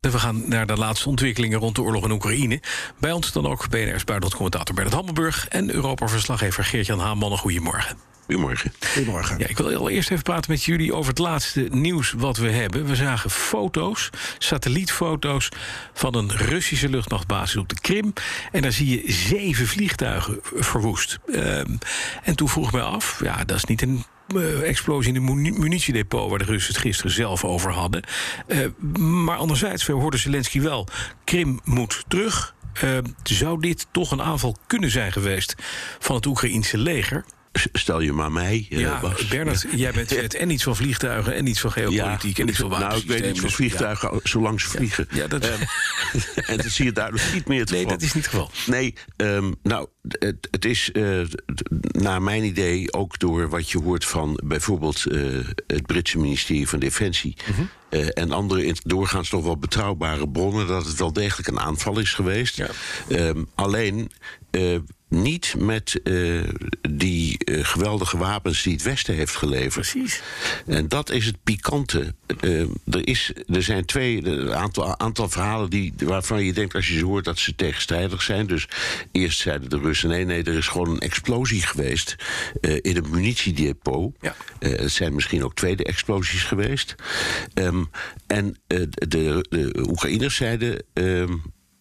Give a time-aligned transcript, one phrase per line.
[0.00, 2.60] We gaan naar de laatste ontwikkelingen rond de oorlog in Oekraïne.
[2.98, 5.48] Bij ons dan ook BNR's buitenlandcommentator Bernard Hammelburg...
[5.48, 7.22] en Europa-verslaggever Geert-Jan Haan.
[7.22, 7.96] Goedemorgen.
[8.24, 8.72] Goedemorgen.
[8.92, 9.38] Goedemorgen.
[9.38, 12.50] Ja, ik wil al eerst even praten met jullie over het laatste nieuws wat we
[12.50, 12.86] hebben.
[12.86, 15.48] We zagen foto's, satellietfoto's
[15.92, 18.12] van een Russische luchtmachtbasis op de Krim.
[18.52, 21.18] En daar zie je zeven vliegtuigen verwoest.
[21.32, 21.76] Ehm,
[22.22, 24.04] en toen vroeg ik me af, ja, dat is niet een
[24.62, 26.30] explosie in de munitiedepot...
[26.30, 28.02] waar de Russen het gisteren zelf over hadden.
[28.46, 28.66] Uh,
[28.98, 30.86] maar anderzijds, we hoorden Zelensky wel...
[31.24, 32.54] Krim moet terug.
[32.84, 35.54] Uh, zou dit toch een aanval kunnen zijn geweest...
[35.98, 37.24] van het Oekraïense leger?
[37.72, 38.66] Stel je maar mij.
[38.68, 42.42] Ja, uh, Bernard, jij bent het en iets van vliegtuigen en iets van geopolitiek ja,
[42.42, 44.20] en iets van Nou, ik weet niet van vliegtuigen ja.
[44.22, 45.08] zolang ze vliegen.
[45.10, 45.44] Ja, dat...
[45.44, 45.52] Um,
[46.50, 48.50] en dat zie je duidelijk niet meer het Nee, dat is niet het geval.
[48.66, 51.24] Nee, um, nou, het, het is uh,
[51.82, 56.78] naar mijn idee ook door wat je hoort van bijvoorbeeld uh, het Britse ministerie van
[56.78, 57.36] Defensie.
[57.48, 57.68] Mm -hmm.
[57.90, 62.14] Uh, en andere doorgaans nog wel betrouwbare bronnen dat het wel degelijk een aanval is
[62.14, 62.56] geweest.
[62.56, 62.68] Ja.
[63.08, 64.10] Um, alleen
[64.50, 66.48] uh, niet met uh,
[66.90, 69.90] die geweldige wapens die het Westen heeft geleverd.
[69.90, 70.22] Precies.
[70.66, 72.14] En dat is het pikante.
[72.40, 76.98] Er, is, er zijn twee een aantal, aantal verhalen die, waarvan je denkt als je
[76.98, 78.46] ze hoort dat ze tegenstrijdig zijn.
[78.46, 78.68] Dus
[79.12, 82.16] eerst zeiden de Russen: nee, nee, er is gewoon een explosie geweest
[82.60, 84.16] in een munitiedepot.
[84.20, 84.36] Ja.
[84.58, 86.94] het zijn misschien ook tweede explosies geweest.
[87.54, 87.90] Um,
[88.26, 90.82] en de, de Oekraïners zeiden.
[90.94, 91.24] Uh,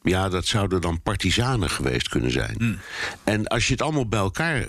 [0.08, 2.56] ja, dat zouden dan partizanen geweest kunnen zijn.
[2.58, 2.80] Mm.
[3.24, 4.66] En als je het allemaal bij elkaar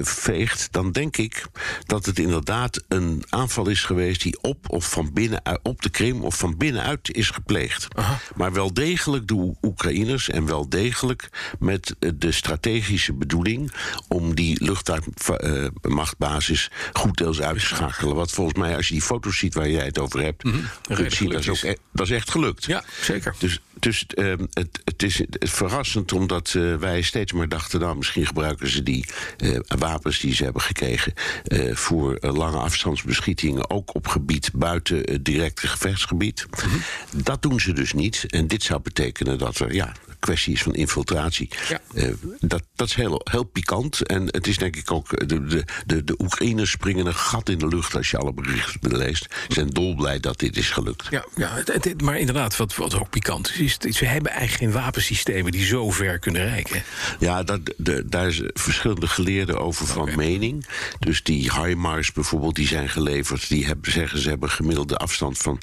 [0.00, 1.46] veegt, dan denk ik
[1.86, 6.24] dat het inderdaad een aanval is geweest die op of van binnen op de Krim
[6.24, 7.88] of van binnenuit is gepleegd.
[7.94, 8.18] Aha.
[8.34, 13.72] Maar wel degelijk door Oekraïners en wel degelijk met de strategische bedoeling
[14.08, 18.14] om die luchtmachtbasis goed deels uit te schakelen.
[18.14, 20.64] Wat volgens mij, als je die foto's ziet waar jij het over hebt, mm -hmm.
[21.10, 22.64] zien, dat, is ook, e- dat is echt gelukt.
[22.64, 23.34] Ja, zeker.
[23.38, 27.80] Dus, dus uh, het, het is verrassend omdat uh, wij steeds maar dachten...
[27.80, 29.06] nou, misschien gebruiken ze die
[29.38, 31.12] uh, wapens die ze hebben gekregen...
[31.48, 36.46] Uh, voor lange afstandsbeschietingen, ook op gebied buiten het directe gevechtsgebied.
[36.50, 36.66] Mhm.
[36.66, 37.22] Mm -hmm.
[37.22, 38.24] Dat doen ze dus niet.
[38.28, 41.48] En dit zou betekenen dat er, ja, kwestie is van infiltratie.
[41.68, 41.80] Ja.
[41.94, 44.06] Uh, dat, dat is heel, heel pikant.
[44.06, 45.28] En het is denk ik ook.
[45.28, 48.96] De, de, de, de Oekraïners springen een gat in de lucht als je alle berichten
[48.96, 49.26] leest.
[49.48, 51.06] Ze zijn dolblij dat dit is gelukt.
[51.10, 53.96] Ja, ja het, het, maar inderdaad, wat, wat ook pikant is, is.
[53.96, 56.82] Ze hebben eigenlijk geen wapensystemen die zo ver kunnen reiken.
[57.18, 60.14] Ja, dat, de, daar zijn verschillende geleerden over van Okay.
[60.14, 60.66] mening.
[60.98, 63.48] Dus die HIMARS bijvoorbeeld, die zijn geleverd.
[63.48, 65.60] Die hebben, zeggen ze hebben gemiddelde afstand van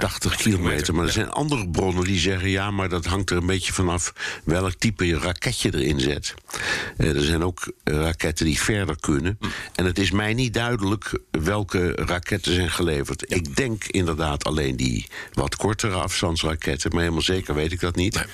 [0.00, 0.94] 80 kilometer.
[0.94, 2.48] Maar er zijn andere bronnen die zeggen...
[2.48, 4.12] ja, maar dat hangt er een beetje vanaf
[4.44, 6.34] welk type raket je erin zet.
[6.98, 9.38] Uh, er zijn ook raketten die verder kunnen.
[9.74, 13.32] En het is mij niet duidelijk welke raketten zijn geleverd.
[13.32, 16.90] Ik denk inderdaad alleen die wat kortere afstandsraketten...
[16.90, 18.14] maar helemaal zeker weet ik dat niet.
[18.14, 18.24] Nee.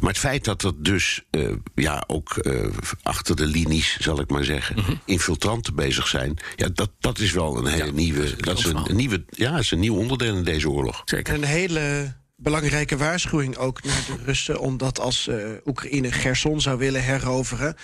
[0.00, 2.66] Maar het feit dat er dus uh, ja, ook uh,
[3.02, 4.76] achter de linies, zal ik maar zeggen...
[4.76, 4.84] Mhm.
[4.84, 5.00] Mm -hmm.
[5.04, 6.36] infiltranten bezig zijn...
[6.56, 8.36] Ja, dat, dat is wel een hele ja, nieuwe...
[8.36, 10.89] Dat is een, een, nieuwe, ja, is een nieuw onderdeel in deze oorlog.
[11.04, 11.34] Zeker.
[11.34, 14.60] Een hele belangrijke waarschuwing ook naar de Russen...
[14.60, 17.76] omdat als uh, Oekraïne Gerson zou willen heroveren...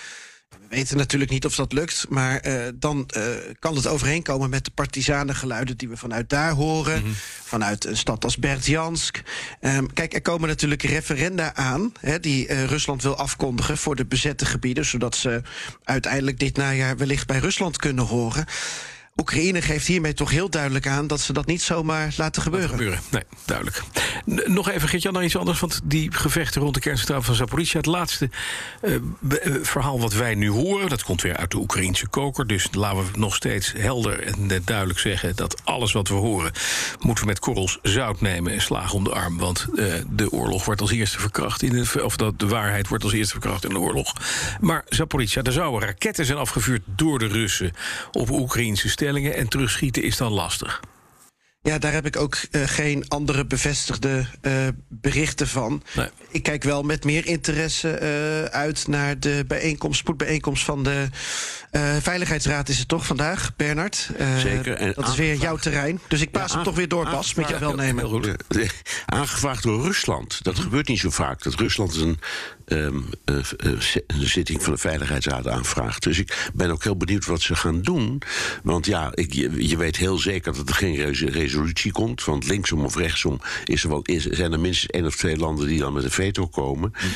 [0.48, 3.22] We weten natuurlijk niet of dat lukt, maar uh, dan uh,
[3.58, 6.92] kan het overeenkomen met de partisanengeluiden die we vanuit daar horen.
[6.92, 7.02] Mhm.
[7.02, 7.20] Mm -hmm.
[7.44, 9.22] Vanuit een stad als Berdjansk.
[9.60, 14.06] Um, kijk, er komen natuurlijk referenda aan hè, die uh, Rusland wil afkondigen voor de
[14.06, 15.42] bezette gebieden, zodat ze
[15.84, 18.46] uiteindelijk dit najaar wellicht bij Rusland kunnen horen.
[19.16, 22.68] Oekraïne geeft hiermee toch heel duidelijk aan dat ze dat niet zomaar laten gebeuren.
[22.70, 23.00] gebeuren.
[23.10, 23.82] Nee, duidelijk.
[24.24, 25.60] Nog even, Geert-Jan, naar iets anders.
[25.60, 27.80] Want die gevechten rond de kerncentrale van Zaporizhia...
[27.80, 28.30] het laatste
[28.82, 28.96] uh,
[29.62, 30.88] verhaal wat wij nu horen...
[30.88, 32.46] dat komt weer uit de Oekraïnse koker.
[32.46, 35.36] Dus laten we nog steeds helder en duidelijk zeggen...
[35.36, 36.52] dat alles wat we horen
[37.00, 38.52] moeten we met korrels zout nemen...
[38.52, 39.38] en slagen om de arm.
[39.38, 41.62] Want uh, de oorlog wordt als eerste verkracht...
[41.62, 44.12] In de, of dat de waarheid wordt als eerste verkracht in de oorlog.
[44.60, 47.72] Maar Zaporizhia, er zouden raketten zijn afgevuurd door de Russen...
[48.12, 50.80] op Oekraïnse en terugschieten is dan lastig.
[51.66, 54.52] Ja, daar heb ik ook uh, geen andere bevestigde uh,
[54.88, 55.82] berichten van.
[55.94, 56.08] Nee.
[56.30, 61.08] Ik kijk wel met meer interesse uh, uit naar de bijeenkomst, spoedbijeenkomst van de
[62.00, 62.68] Veiligheidsraad.
[62.68, 64.10] Is het toch vandaag, Bernard?
[64.38, 64.74] Zeker.
[64.74, 66.00] En dat is weer jouw terrein.
[66.08, 68.36] Dus ik paas ja, hem toch weer door, Bas, met je welnemen.
[69.06, 70.44] Aangevraagd door Rusland.
[70.44, 71.42] Dat gebeurt niet zo vaak.
[71.42, 72.18] Dat Rusland is een
[72.66, 72.88] eh,
[74.06, 76.02] een zitting van de Veiligheidsraad aanvraagt.
[76.02, 78.22] Dus ik ben ook heel benieuwd wat ze gaan doen.
[78.62, 82.24] Want ja, ik, je, weet heel zeker dat er geen resolutie komt.
[82.24, 85.66] Want linksom of rechtsom is er wel, is, zijn er minstens één of twee landen
[85.66, 86.92] die dan met een veto komen.
[86.94, 87.06] Hm.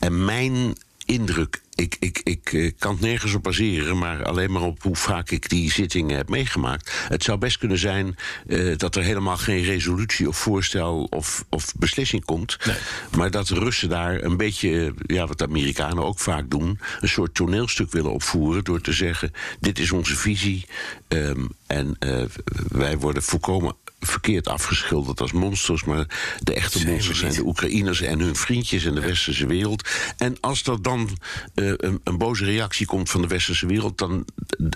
[0.00, 4.62] En mijn indruk ik, ik, ik, ik, kan het nergens op baseren, maar alleen maar
[4.62, 6.92] op hoe vaak ik die zittingen heb meegemaakt.
[7.08, 11.74] Het zou best kunnen zijn uh, dat er helemaal geen resolutie of voorstel of, of
[11.76, 12.56] beslissing komt.
[12.66, 12.76] Nee.
[13.16, 17.08] Maar dat de Russen daar een beetje, ja, wat de Amerikanen ook vaak doen, een
[17.08, 20.66] soort toneelstuk willen opvoeren door te zeggen: dit is onze visie.
[21.08, 22.24] Um, en uh,
[22.68, 25.84] wij worden volkomen verkeerd afgeschilderd als monsters.
[25.84, 26.06] Maar
[26.40, 29.88] de echte monsters zijn de Oekraïners en hun vriendjes in de westerse wereld.
[30.16, 31.18] En als er dan
[31.54, 34.24] uh, een, een, boze reactie komt van de westerse wereld, dan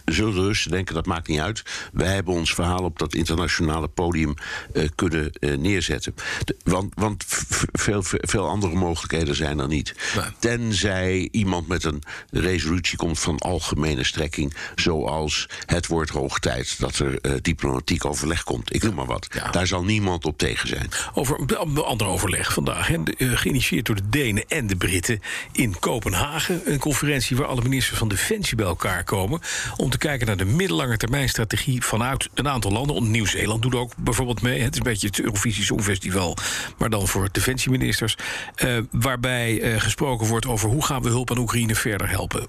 [0.04, 1.62] zullen de Russen denken: dat maakt niet uit.
[1.92, 4.34] Wij hebben ons verhaal op dat internationale podium
[4.72, 6.14] uh, kunnen uh, neerzetten.
[6.44, 7.24] De, want want
[7.72, 9.94] veel, veel andere mogelijkheden zijn er niet.
[10.16, 10.24] Nee.
[10.38, 16.98] Tenzij iemand met een resolutie komt van algemene strekking, zoals het wordt hoog tijd dat
[16.98, 18.74] er diplomatiek overleg komt.
[18.74, 19.26] Ik noem maar wat.
[19.30, 19.50] Ja.
[19.50, 20.90] Daar zal niemand op tegen zijn.
[21.14, 22.90] Over een ander overleg vandaag.
[23.16, 25.20] Geïnitieerd door de Denen en de Britten
[25.52, 26.60] in Kopenhagen.
[26.64, 29.40] Een conferentie waar alle ministers van Defensie bij elkaar komen.
[29.76, 33.10] Om te kijken naar de middellange termijn strategie vanuit een aantal landen.
[33.10, 34.60] Nieuw-Zeeland doet ook bijvoorbeeld mee.
[34.60, 36.36] Het is een beetje het Eurovisie Songfestival.
[36.78, 38.16] Maar dan voor defensieministers.
[38.64, 42.46] Uh, waarbij uh, gesproken wordt over hoe gaan we hulp aan Oekraïne verder helpen.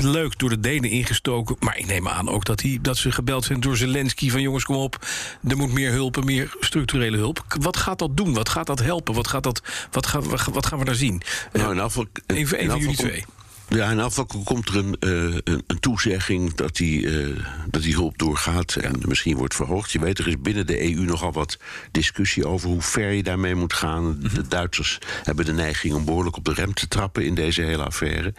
[0.00, 1.56] Leuk door de Denen ingestoken.
[1.60, 4.30] Maar ik neem aan ook dat, die, dat ze gebeld zijn door Zelensky.
[4.30, 5.06] Van jongens, kom op.
[5.48, 7.44] Er moet meer hulp, meer structurele hulp.
[7.60, 8.34] Wat gaat dat doen?
[8.34, 9.14] Wat gaat dat helpen?
[9.14, 11.22] Wat, gaat dat, wat, gaan, wat gaan we daar zien?
[11.52, 13.24] Nou, in afval, even, even jullie twee.
[13.68, 18.18] Ja, in afval komt er een, uh, een, toezegging dat die, uh, dat die hulp
[18.18, 19.92] doorgaat en misschien wordt verhoogd.
[19.92, 21.58] Je weet, er is binnen de EU nogal wat
[21.90, 24.18] discussie over hoe ver je daarmee moet gaan.
[24.20, 24.48] De mhm.
[24.48, 28.34] Duitsers hebben de neiging om behoorlijk op de rem te trappen in deze hele affaire.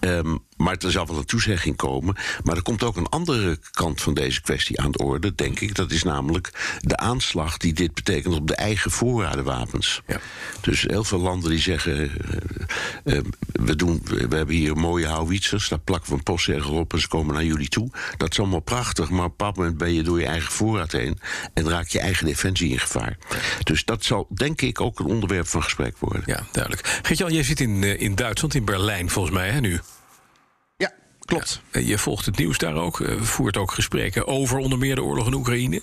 [0.00, 2.16] Um, maar er zal wel een toezegging komen.
[2.44, 5.74] Maar er komt ook een andere kant van deze kwestie aan de orde, denk ik.
[5.74, 10.02] Dat is namelijk de aanslag die dit betekent op de eigen voorradenwapens.
[10.06, 10.20] Ja.
[10.60, 13.20] Dus heel veel landen die zeggen: uh, uh,
[13.52, 17.08] we, doen, we hebben hier mooie houwitsers, daar plakken we een postzegel op en ze
[17.08, 17.90] komen naar jullie toe.
[18.16, 20.92] Dat is allemaal prachtig, maar op een bepaald moment ben je door je eigen voorraad
[20.92, 21.18] heen
[21.54, 23.16] en raak je eigen defensie in gevaar.
[23.62, 26.22] Dus dat zal, denk ik, ook een onderwerp van gesprek worden.
[26.26, 27.00] Ja, duidelijk.
[27.02, 29.80] Geert-Jan, jij zit in, in Duitsland, in Berlijn volgens mij, hè, nu?
[31.24, 31.60] Klopt.
[31.70, 35.26] je volgt het nieuws daar ook, uh, voert ook gesprekken over onder meer de oorlog
[35.26, 35.82] in Oekraïne.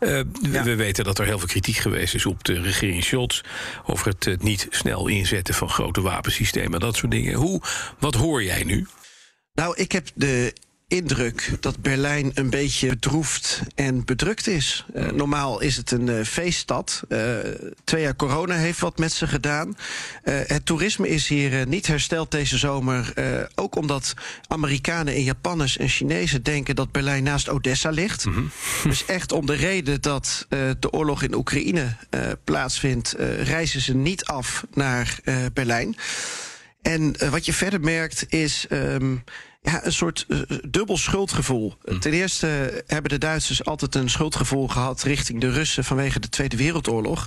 [0.00, 0.62] Uh, ja.
[0.62, 3.40] We weten dat er heel veel kritiek geweest is op de regering Scholz
[3.86, 7.34] over het uh, niet snel inzetten van grote wapensystemen, dat soort dingen.
[7.34, 7.60] Hoe,
[7.98, 8.86] wat hoor jij nu?
[9.54, 10.54] Nou, ik heb de
[10.92, 14.84] indruk dat Berlijn een beetje bedroefd en bedrukt is.
[14.94, 17.02] Uh, normaal is het een uh, feeststad.
[17.08, 17.36] Uh,
[17.84, 19.76] twee jaar corona heeft wat met ze gedaan.
[20.22, 23.12] het toerisme is hier niet hersteld deze zomer.
[23.54, 24.14] ook omdat
[24.48, 28.24] Amerikanen en Japanners en Chinezen denken dat Berlijn naast Odessa ligt.
[28.24, 28.50] Mm -hmm.
[28.90, 30.46] Dus echt om de reden dat
[30.78, 31.96] de oorlog in Oekraïne
[32.44, 35.18] plaatsvindt, reizen ze niet af naar
[35.52, 35.96] Berlijn.
[36.82, 38.66] En wat je verder merkt is.
[38.70, 39.24] Um,
[39.62, 41.74] ja, een soort uh, dubbel schuldgevoel.
[41.84, 41.98] Hm.
[41.98, 46.56] Ten eerste hebben de Duitsers altijd een schuldgevoel gehad richting de Russen vanwege de Tweede
[46.56, 47.26] Wereldoorlog.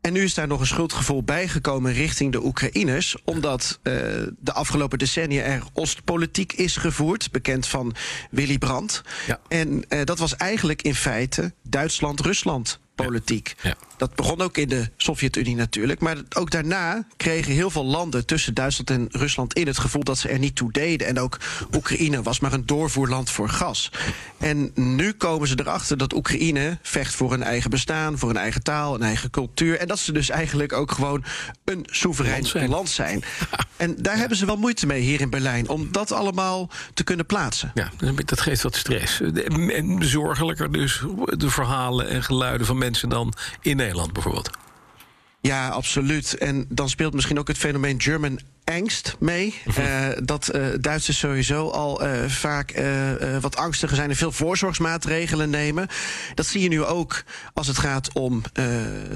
[0.00, 3.94] En nu is daar nog een schuldgevoel bijgekomen richting de Oekraïners, omdat uh,
[4.38, 7.94] de afgelopen decennia er Oostpolitiek is gevoerd, bekend van
[8.30, 9.02] Willy Brandt.
[9.26, 9.40] Ja.
[9.48, 13.54] En uh, dat was eigenlijk in feite Duitsland-Rusland politiek.
[13.62, 13.74] Ja.
[13.96, 16.00] Dat begon ook in de Sovjet-Unie natuurlijk.
[16.00, 20.18] Maar ook daarna kregen heel veel landen tussen Duitsland en Rusland in het gevoel dat
[20.18, 21.06] ze er niet toe deden.
[21.06, 21.38] En ook
[21.74, 23.90] Oekraïne was maar een doorvoerland voor gas.
[24.38, 28.62] En nu komen ze erachter dat Oekraïne vecht voor een eigen bestaan, voor een eigen
[28.62, 29.78] taal, een eigen cultuur.
[29.78, 31.24] En dat ze dus eigenlijk ook gewoon
[31.64, 32.68] een soeverein land zijn.
[32.68, 33.22] Land zijn.
[33.76, 37.26] En daar hebben ze wel moeite mee hier in Berlijn om dat allemaal te kunnen
[37.26, 37.72] plaatsen.
[37.74, 37.90] Ja,
[38.24, 39.20] dat geeft wat stress.
[39.20, 44.50] En zorgelijker dus de verhalen en geluiden van mensen dan in Nederland bijvoorbeeld.
[45.40, 46.34] Ja, absoluut.
[46.38, 48.40] En dan speelt misschien ook het fenomeen German
[48.70, 49.54] angst mee.
[49.78, 52.82] Uh, dat uh, Duitsers sowieso al uh, vaak
[53.40, 55.88] wat angstiger zijn en veel voorzorgsmaatregelen nemen.
[56.34, 57.22] Dat zie je nu ook
[57.54, 58.42] als het gaat om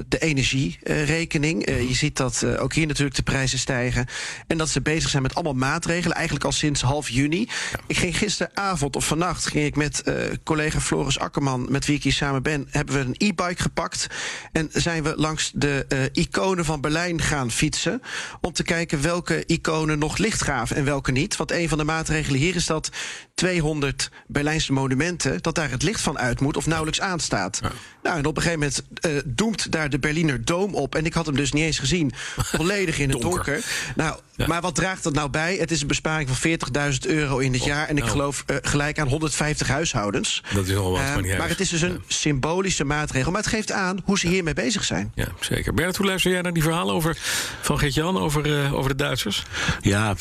[0.07, 1.65] de energierekening.
[1.65, 4.05] je ziet dat ook hier natuurlijk de prijzen stijgen.
[4.47, 7.49] En dat ze bezig zijn met allemaal maatregelen, eigenlijk al sinds half juni.
[7.87, 10.03] Ik ging gisteravond of vannacht ging ik met
[10.43, 14.07] collega Floris Akkerman, met wie ik hier samen ben, hebben we een e-bike gepakt.
[14.51, 18.01] En zijn we langs de iconen van Berlijn gaan fietsen.
[18.41, 21.35] Om te kijken welke iconen nog licht gaven en welke niet.
[21.35, 22.89] Want een van de maatregelen hier is dat
[23.35, 27.59] 200 Berlijnse monumenten, dat daar het licht van uit moet of nauwelijks aanstaat.
[28.03, 30.95] Nou, en op een gegeven moment uh, doemt daar de Berliner Doom op.
[30.95, 32.11] En ik had hem dus niet eens gezien,
[32.57, 33.65] volledig in het donker.
[33.95, 35.55] Nou, maar wat draagt dat nou bij?
[35.55, 36.49] Het is een besparing van
[36.93, 37.87] 40.000 euro in het oh, jaar.
[37.87, 38.11] En ik nou.
[38.11, 40.43] geloof uh, gelijk aan 150 huishoudens.
[40.53, 43.31] Dat is al wat, maar, maar het is dus een symbolische maatregel.
[43.31, 45.11] Maar het geeft aan hoe ze hiermee bezig zijn.
[45.15, 45.73] Ja, zeker.
[45.73, 47.17] Bert, hoe luister jij naar die verhalen over,
[47.61, 49.34] van Geert-Jan over, over de Duitsers?
[49.81, 50.15] Ja,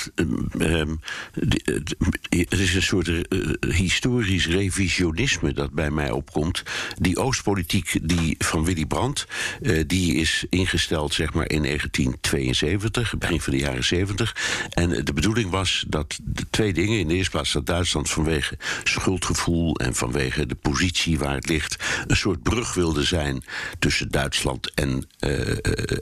[0.58, 1.00] um,
[2.28, 3.10] het is een soort
[3.68, 6.62] historisch revisionisme dat bij mij opkomt.
[6.98, 9.26] Die Oostpolitiek die van Willy Brandt,
[9.86, 14.36] die is ingesteld zeg maar in 1972, begin van de jaren 70.
[14.70, 16.98] En de bedoeling was dat de twee dingen.
[16.98, 21.76] In de eerste plaats dat Duitsland vanwege schuldgevoel en vanwege de positie waar het ligt,
[22.06, 23.44] een soort brug wilde zijn
[23.78, 25.48] tussen Duitsland en, uh,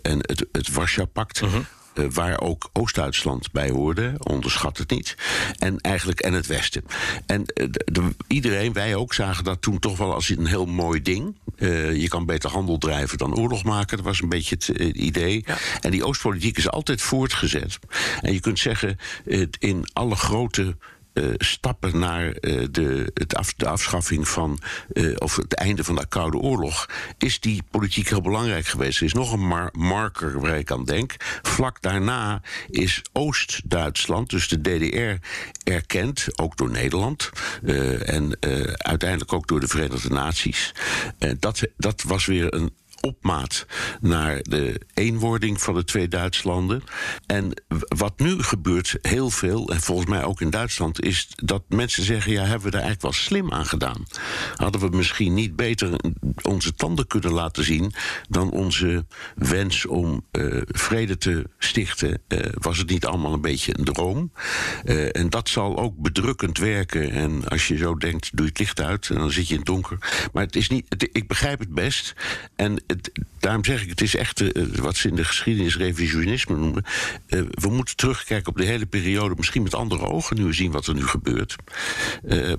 [0.03, 1.41] en het, het Warschau-pact.
[1.41, 1.55] Uh
[1.95, 5.17] uh, waar ook Oost-Duitsland bij hoorde, onderschat het niet.
[5.59, 6.85] En eigenlijk en het Westen.
[7.27, 11.03] En uh, de, iedereen, wij ook, zagen dat toen toch wel als een heel mooi
[11.03, 11.37] ding.
[11.57, 13.97] Uh, je kan beter handel drijven dan oorlog maken.
[13.97, 15.43] Dat was een beetje het idee.
[15.47, 15.57] Ja.
[15.81, 17.79] En die Oostpolitiek is altijd voortgezet.
[18.21, 18.99] En je kunt zeggen,
[19.59, 20.77] in alle grote
[21.15, 24.59] uh, stappen naar uh, de, het af, de afschaffing van,
[24.93, 26.89] uh, of het einde van de Koude Oorlog,
[27.19, 28.99] is die politiek heel belangrijk geweest.
[28.99, 31.15] Er is nog een mar marker waar ik aan denk.
[31.43, 35.27] Vlak daarna is Oost-Duitsland, dus de DDR,
[35.71, 37.31] erkend, ook door Nederland
[38.05, 38.37] en
[38.77, 40.75] uiteindelijk ook door de Verenigde Naties.
[41.39, 43.67] dat, dat was weer een opmaat
[44.01, 46.83] naar de eenwording van de twee Duitslanden.
[47.27, 52.03] En wat nu gebeurt heel veel, en volgens mij ook in Duitsland, is dat mensen
[52.03, 54.07] zeggen: ja, hebben we daar eigenlijk wel slim aan gedaan?
[54.55, 55.97] Hadden we misschien niet beter
[56.43, 57.93] onze tanden kunnen laten zien
[58.29, 62.23] dan onze wens om uh, vrede te stichten?
[62.29, 64.33] Uh, was het niet allemaal een beetje een droom?
[64.85, 67.11] Uh, en dat zal ook bedrukkend werken.
[67.11, 69.59] En als je zo denkt, doe je het licht uit en dan zit je in
[69.59, 70.29] het donker.
[70.33, 72.15] Maar het is niet, ik begrijp het best.
[72.57, 73.11] En het,
[73.43, 76.85] daarom zeg ik, het is echt uh, wat ze in de geschiedenis revisionisme noemen.
[77.29, 80.87] Uh, we moeten terugkijken op de hele periode, misschien met andere ogen nu zien wat
[80.87, 81.57] er nu gebeurt.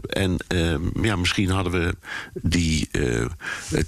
[0.07, 1.95] En ehm, ja, misschien hadden we
[2.33, 2.89] die,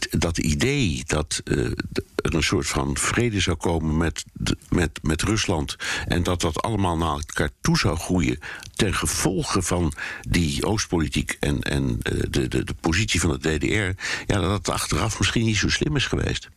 [0.09, 4.25] dat idee dat er een soort van vrede zou komen met,
[4.69, 5.75] met, met Rusland.
[6.07, 8.39] En dat dat allemaal naar elkaar toe zou groeien.
[8.75, 11.99] Ten gevolge van die Oostpolitiek en, en
[12.29, 14.01] de, de, de positie van de DDR.
[14.33, 16.49] Ja, dat dat achteraf misschien niet zo slim is geweest.